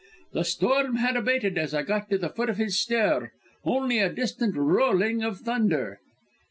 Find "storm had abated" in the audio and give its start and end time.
0.45-1.59